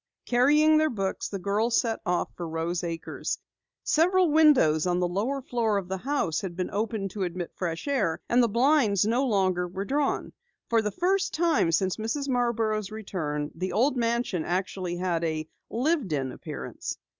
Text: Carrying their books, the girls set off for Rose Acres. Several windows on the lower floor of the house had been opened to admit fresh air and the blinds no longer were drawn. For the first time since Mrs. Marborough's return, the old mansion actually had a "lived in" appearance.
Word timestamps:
Carrying 0.25 0.79
their 0.79 0.89
books, 0.89 1.29
the 1.29 1.37
girls 1.37 1.79
set 1.79 1.99
off 2.07 2.29
for 2.35 2.49
Rose 2.49 2.83
Acres. 2.83 3.37
Several 3.83 4.31
windows 4.31 4.87
on 4.87 4.99
the 4.99 5.07
lower 5.07 5.43
floor 5.43 5.77
of 5.77 5.89
the 5.89 5.99
house 5.99 6.41
had 6.41 6.55
been 6.55 6.71
opened 6.71 7.11
to 7.11 7.21
admit 7.21 7.51
fresh 7.53 7.87
air 7.87 8.19
and 8.27 8.41
the 8.41 8.49
blinds 8.49 9.05
no 9.05 9.23
longer 9.23 9.67
were 9.67 9.85
drawn. 9.85 10.33
For 10.69 10.81
the 10.81 10.89
first 10.89 11.35
time 11.35 11.71
since 11.71 11.97
Mrs. 11.97 12.27
Marborough's 12.27 12.89
return, 12.89 13.51
the 13.53 13.73
old 13.73 13.95
mansion 13.95 14.43
actually 14.43 14.97
had 14.97 15.23
a 15.23 15.47
"lived 15.69 16.13
in" 16.13 16.31
appearance. 16.31 16.97